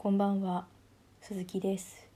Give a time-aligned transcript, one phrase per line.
[0.00, 0.64] こんばんは
[1.22, 2.08] 鈴木です。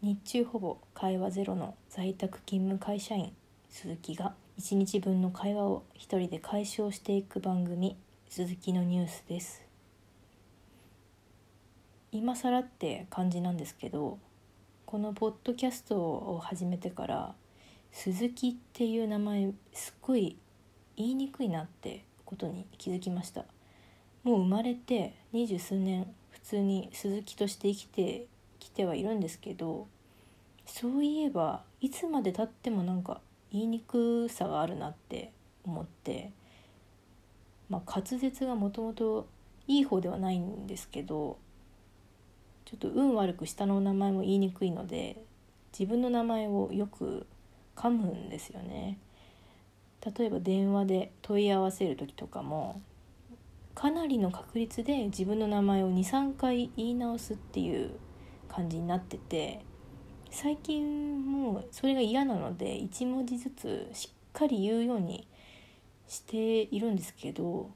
[0.00, 3.32] 日中ほぼ会話ゼロの在宅勤務会社員
[3.68, 7.96] 鈴木が1日分の会話を一人で解消していく番組
[8.28, 9.66] 鈴木のニュースです。
[12.12, 14.20] 今更って感じなんですけど
[14.86, 17.34] このポッドキャストを始めてから
[17.90, 20.36] 鈴木っていう名前すっごい
[20.96, 23.46] 言いにくいなってことに気づきました。
[24.28, 28.26] もう生まれて二十数年普通に鈴木として生きて
[28.58, 29.86] きてはいるんですけど
[30.66, 35.32] そういえばいつまでたってもなんか言いにくさがあるなって
[35.64, 36.30] 思って
[37.70, 39.26] まあ滑舌がもともと
[39.66, 41.38] いい方ではないんですけど
[42.66, 45.16] ちょっと運悪く下の名前も言いにくいので
[45.72, 47.26] 自分の名前をよく
[47.76, 48.98] 噛むんですよね。
[50.18, 52.82] 例えば電話で問い合わせる時とかも
[53.78, 57.92] かなりの確率で自分の名前を23回言い直すっていう
[58.48, 59.60] 感じになってて
[60.32, 65.28] 最近もうそれが嫌なので1文字ずつしっかり言うように
[66.08, 67.70] しているんですけど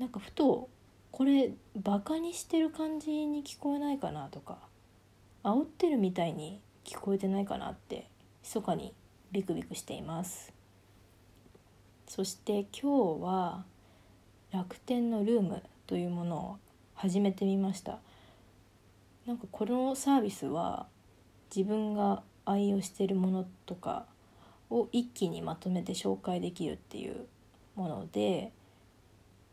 [0.00, 0.68] なんかふと
[1.12, 4.58] これバカにしてる感じに聞こえないかなとか
[5.44, 8.08] 煽ってるみたいに聞こえてないかなって
[8.42, 8.92] 密かに
[9.30, 10.52] ビクビクしています。
[12.08, 13.64] そして今日は
[14.52, 16.58] 楽天のルームというものを
[16.94, 18.00] 始めてみました。
[19.26, 20.86] なんかこのサービスは
[21.54, 24.04] 自分が愛用しているものとか
[24.68, 27.26] を一気にまとめて紹介できるっていう
[27.76, 28.52] もので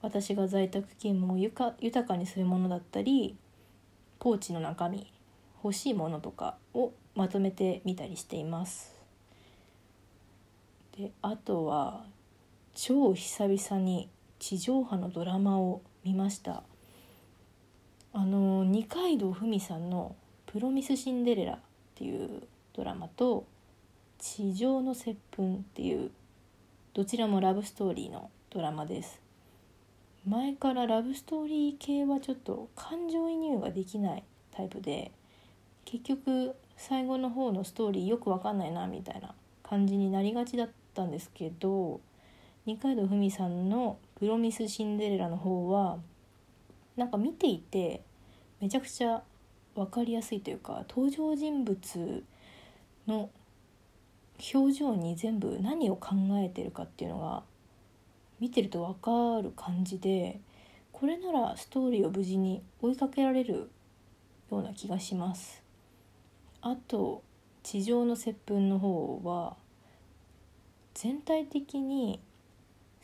[0.01, 3.35] 私が在宅勤務をゆか豊かにするものだったり
[4.19, 5.11] ポーチの中身
[5.63, 8.95] 欲しいものとかをまとめてみたりしています。
[10.97, 12.05] であとは
[12.73, 14.09] 超久々に
[14.39, 16.63] 地上波のドラマを見ました。
[18.11, 20.15] あの二階堂ふみさんの
[20.47, 21.59] 「プロミスシンデレラ」っ
[21.93, 23.45] ていうドラマと
[24.17, 26.11] 「地上の接吻」っていう
[26.93, 29.21] どちらもラブストーリーのドラマです。
[30.25, 35.11] 前からラブストーリー系はちょっと感情移入ができないタイプで
[35.85, 39.33] 結局最後の方のストーリーよくわかんないなみたいな
[39.63, 42.01] 感じになりがちだったんですけど
[42.65, 45.99] 二階堂ふみさんの「プロミス・シンデレラ」の方は
[46.95, 48.01] なんか見ていて
[48.59, 49.23] めちゃくちゃ
[49.75, 52.23] 分かりやすいというか登場人物
[53.07, 53.29] の
[54.53, 57.43] 表情に全部何を考えてるかっていうのが
[58.39, 60.39] 見てると分かる感じで
[60.91, 63.69] これならストーリーを無事に追いかけられる
[64.51, 65.63] ような気がします。
[66.61, 67.23] あと
[67.63, 69.55] 地上の接吻の方は
[70.93, 72.19] 全体的に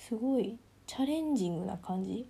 [0.07, 2.27] すごいチャレンジングな感じ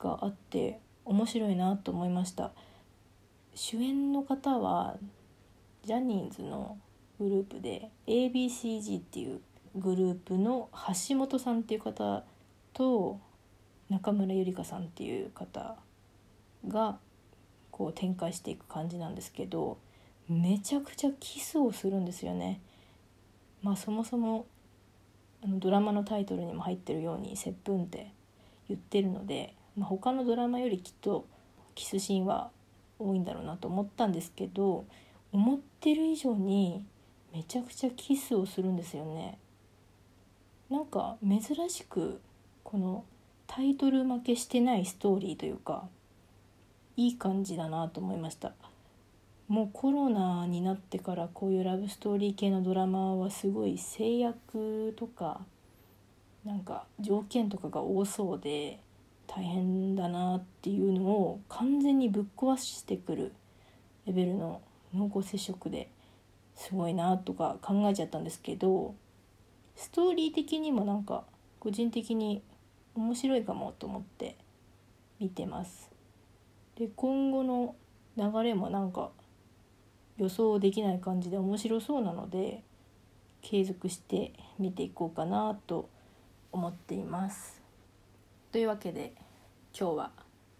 [0.00, 2.50] があって面白いなと思いました
[3.54, 4.96] 主演の方は
[5.84, 6.76] ジャニーズの
[7.20, 9.40] グループで ABCG っていう
[9.76, 10.68] グループの
[11.08, 12.24] 橋本さんっていう方
[12.72, 13.20] と
[13.90, 15.76] 中村ゆりかさんっていう方
[16.66, 16.98] が
[17.70, 19.78] こう展開していく感じなんですけど
[20.28, 22.60] めちゃくちゃキスをするんですよね。
[23.62, 24.46] まあそもそも
[25.44, 28.12] あのドラマのタイトルにも入ってるように「接吻」って
[28.68, 31.26] 言ってるので、まあ、他のドラマよりきっと
[31.74, 32.50] キスシーンは
[32.98, 34.86] 多いんだろうなと思ったんですけど
[35.32, 36.84] 思ってる以上に
[37.32, 39.38] めちゃくちゃキスをするんですよね。
[40.70, 42.20] なんか珍しく
[42.62, 43.04] この
[43.46, 45.88] タイトル負けしてないストーリーというか
[46.96, 48.54] いい感じだなと思いました。
[49.48, 55.42] もうコロナになってからこういうラブストーリー系のドラマはすごい制約とか
[56.44, 58.80] なんか条件とかが多そうで
[59.26, 63.32] 大変だなっていうのを完全にぶっ壊してくる
[64.06, 64.62] レベルの
[64.94, 65.88] 濃厚接触で
[66.54, 68.94] すごいなとか考えちゃったんですけど
[69.76, 71.24] ストーリー的にもなんか
[71.58, 72.42] 個人的に
[72.94, 74.36] 面白いかもと思って
[75.18, 75.90] 見てます。
[76.76, 77.74] で今後の
[78.16, 79.10] 流れもなんか
[80.16, 82.62] 予想できない感じで面白そうなので
[83.42, 85.88] 継続して見ていこうかなと
[86.52, 87.60] 思っています。
[88.52, 89.12] というわけで
[89.78, 90.10] 今日は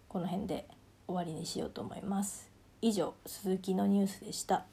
[0.09, 0.67] この辺で
[1.07, 2.51] 終わりにしようと思います。
[2.81, 4.65] 以上鈴木のニュースでした。